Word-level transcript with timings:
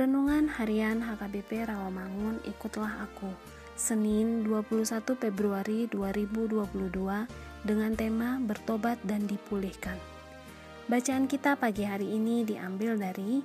Renungan 0.00 0.48
Harian 0.48 1.04
HKBP 1.04 1.68
Rawamangun 1.68 2.40
Ikutlah 2.48 3.04
Aku. 3.04 3.28
Senin 3.76 4.48
21 4.48 4.96
Februari 5.12 5.92
2022 5.92 6.88
dengan 7.68 7.92
tema 7.92 8.40
Bertobat 8.40 8.96
dan 9.04 9.28
Dipulihkan. 9.28 10.00
Bacaan 10.88 11.28
kita 11.28 11.52
pagi 11.52 11.84
hari 11.84 12.16
ini 12.16 12.48
diambil 12.48 12.96
dari 12.96 13.44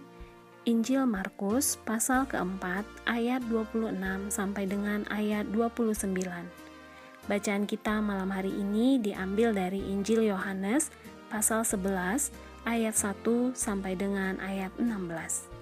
Injil 0.63 1.03
Markus 1.03 1.75
pasal 1.83 2.23
keempat 2.23 2.87
ayat 3.03 3.43
26 3.51 4.31
sampai 4.31 4.63
dengan 4.63 5.03
ayat 5.11 5.51
29 5.51 6.07
Bacaan 7.27 7.63
kita 7.67 7.99
malam 7.99 8.31
hari 8.31 8.55
ini 8.55 8.95
diambil 9.03 9.51
dari 9.51 9.83
Injil 9.91 10.23
Yohanes 10.23 10.87
pasal 11.27 11.67
11 11.67 12.31
ayat 12.63 12.95
1 12.95 13.51
sampai 13.51 13.99
dengan 13.99 14.39
ayat 14.39 14.71
16 14.79 15.54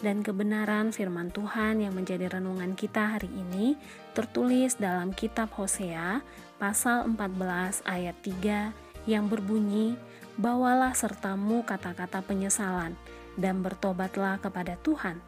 dan 0.00 0.24
kebenaran 0.24 0.92
firman 0.92 1.28
Tuhan 1.28 1.84
yang 1.84 1.92
menjadi 1.92 2.40
renungan 2.40 2.72
kita 2.72 3.16
hari 3.16 3.28
ini 3.28 3.76
tertulis 4.16 4.80
dalam 4.80 5.12
kitab 5.12 5.52
Hosea 5.52 6.24
pasal 6.56 7.08
14 7.08 7.84
ayat 7.84 8.16
3 8.24 9.08
yang 9.08 9.28
berbunyi 9.28 9.96
Bawalah 10.40 10.96
sertamu 10.96 11.60
kata-kata 11.68 12.24
penyesalan 12.24 12.96
dan 13.36 13.60
bertobatlah 13.60 14.40
kepada 14.40 14.80
Tuhan. 14.80 15.20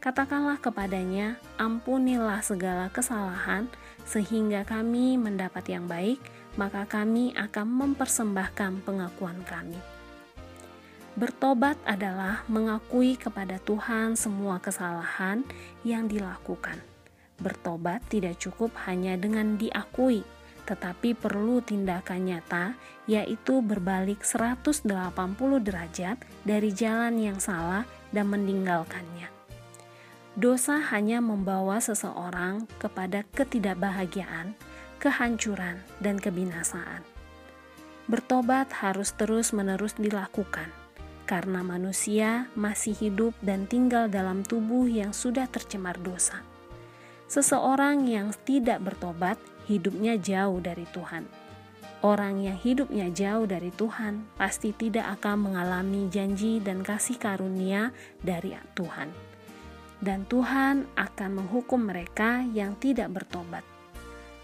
Katakanlah 0.00 0.60
kepadanya, 0.60 1.40
ampunilah 1.56 2.44
segala 2.44 2.92
kesalahan 2.92 3.68
sehingga 4.04 4.64
kami 4.68 5.16
mendapat 5.16 5.64
yang 5.68 5.88
baik, 5.88 6.20
maka 6.60 6.84
kami 6.88 7.32
akan 7.36 7.68
mempersembahkan 7.68 8.84
pengakuan 8.84 9.40
kami. 9.48 9.99
Bertobat 11.18 11.74
adalah 11.82 12.46
mengakui 12.46 13.18
kepada 13.18 13.58
Tuhan 13.66 14.14
semua 14.14 14.62
kesalahan 14.62 15.42
yang 15.82 16.06
dilakukan. 16.06 16.78
Bertobat 17.42 18.06
tidak 18.06 18.38
cukup 18.38 18.70
hanya 18.86 19.18
dengan 19.18 19.58
diakui, 19.58 20.22
tetapi 20.70 21.18
perlu 21.18 21.58
tindakan 21.66 22.30
nyata, 22.30 22.78
yaitu 23.10 23.58
berbalik 23.58 24.22
180 24.22 24.86
derajat 25.58 26.14
dari 26.46 26.70
jalan 26.70 27.18
yang 27.18 27.42
salah 27.42 27.82
dan 28.14 28.30
meninggalkannya. 28.30 29.26
Dosa 30.38 30.78
hanya 30.94 31.18
membawa 31.18 31.82
seseorang 31.82 32.70
kepada 32.78 33.26
ketidakbahagiaan, 33.34 34.54
kehancuran, 35.02 35.82
dan 35.98 36.22
kebinasaan. 36.22 37.02
Bertobat 38.06 38.70
harus 38.78 39.10
terus-menerus 39.18 39.98
dilakukan 39.98 40.79
karena 41.30 41.62
manusia 41.62 42.50
masih 42.58 42.90
hidup 42.98 43.38
dan 43.38 43.70
tinggal 43.70 44.10
dalam 44.10 44.42
tubuh 44.42 44.90
yang 44.90 45.14
sudah 45.14 45.46
tercemar 45.46 45.94
dosa. 46.02 46.42
Seseorang 47.30 48.10
yang 48.10 48.34
tidak 48.42 48.82
bertobat 48.82 49.38
hidupnya 49.70 50.18
jauh 50.18 50.58
dari 50.58 50.82
Tuhan. 50.90 51.30
Orang 52.02 52.42
yang 52.42 52.58
hidupnya 52.58 53.06
jauh 53.14 53.46
dari 53.46 53.70
Tuhan 53.70 54.26
pasti 54.34 54.74
tidak 54.74 55.22
akan 55.22 55.46
mengalami 55.52 56.10
janji 56.10 56.58
dan 56.58 56.82
kasih 56.82 57.22
karunia 57.22 57.94
dari 58.18 58.58
Tuhan. 58.74 59.14
Dan 60.02 60.26
Tuhan 60.26 60.90
akan 60.98 61.30
menghukum 61.30 61.78
mereka 61.86 62.42
yang 62.50 62.74
tidak 62.82 63.14
bertobat. 63.14 63.62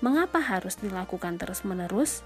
Mengapa 0.04 0.38
harus 0.38 0.78
dilakukan 0.78 1.40
terus-menerus? 1.40 2.22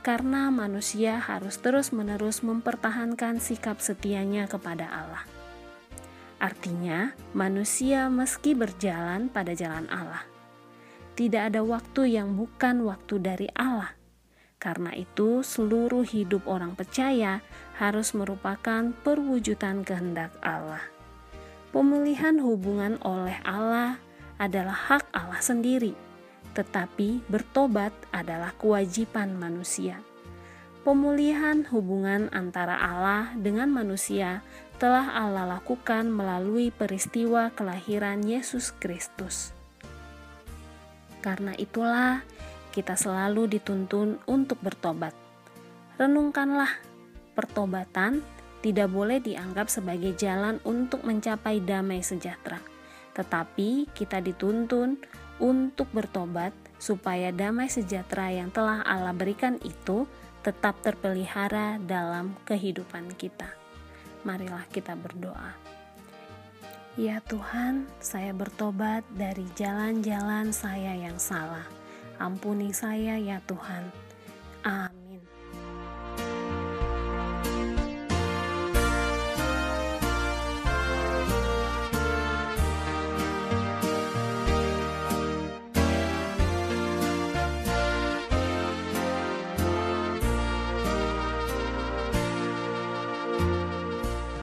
Karena 0.00 0.48
manusia 0.48 1.20
harus 1.20 1.60
terus-menerus 1.60 2.40
mempertahankan 2.40 3.36
sikap 3.36 3.84
setianya 3.84 4.48
kepada 4.48 4.88
Allah. 4.88 5.24
Artinya, 6.40 7.12
manusia 7.36 8.08
meski 8.08 8.56
berjalan 8.56 9.28
pada 9.28 9.52
jalan 9.52 9.84
Allah, 9.92 10.24
tidak 11.12 11.52
ada 11.52 11.60
waktu 11.60 12.16
yang 12.16 12.32
bukan 12.32 12.88
waktu 12.88 13.20
dari 13.20 13.48
Allah. 13.52 13.92
Karena 14.56 14.92
itu, 14.96 15.44
seluruh 15.44 16.04
hidup 16.04 16.48
orang 16.48 16.72
percaya 16.72 17.44
harus 17.76 18.16
merupakan 18.16 18.92
perwujudan 19.04 19.84
kehendak 19.84 20.32
Allah. 20.40 20.80
Pemulihan 21.76 22.40
hubungan 22.40 22.96
oleh 23.04 23.36
Allah 23.44 24.00
adalah 24.40 24.76
hak 24.76 25.12
Allah 25.12 25.40
sendiri 25.44 26.09
tetapi 26.52 27.22
bertobat 27.30 27.94
adalah 28.10 28.54
kewajiban 28.58 29.38
manusia. 29.38 30.02
Pemulihan 30.80 31.68
hubungan 31.68 32.32
antara 32.32 32.80
Allah 32.80 33.36
dengan 33.36 33.68
manusia 33.68 34.40
telah 34.80 35.12
Allah 35.12 35.44
lakukan 35.60 36.08
melalui 36.08 36.72
peristiwa 36.72 37.52
kelahiran 37.52 38.24
Yesus 38.24 38.72
Kristus. 38.80 39.52
Karena 41.20 41.52
itulah, 41.60 42.24
kita 42.72 42.96
selalu 42.96 43.60
dituntun 43.60 44.16
untuk 44.24 44.56
bertobat. 44.64 45.12
Renungkanlah, 46.00 46.80
pertobatan 47.36 48.24
tidak 48.64 48.88
boleh 48.88 49.20
dianggap 49.20 49.68
sebagai 49.68 50.16
jalan 50.16 50.56
untuk 50.64 51.04
mencapai 51.04 51.60
damai 51.60 52.00
sejahtera, 52.00 52.56
tetapi 53.12 53.84
kita 53.92 54.24
dituntun 54.24 54.96
untuk 55.40 55.88
bertobat 55.90 56.52
supaya 56.76 57.32
damai 57.32 57.66
sejahtera 57.72 58.30
yang 58.30 58.52
telah 58.52 58.84
Allah 58.84 59.16
berikan 59.16 59.56
itu 59.64 60.04
tetap 60.40 60.80
terpelihara 60.84 61.80
dalam 61.84 62.36
kehidupan 62.44 63.12
kita. 63.16 63.48
Marilah 64.24 64.64
kita 64.68 64.96
berdoa. 64.96 65.56
Ya 67.00 67.24
Tuhan, 67.24 67.88
saya 68.02 68.36
bertobat 68.36 69.06
dari 69.16 69.48
jalan-jalan 69.56 70.52
saya 70.52 70.92
yang 70.96 71.16
salah. 71.16 71.64
Ampuni 72.20 72.76
saya 72.76 73.16
ya 73.16 73.40
Tuhan. 73.48 73.88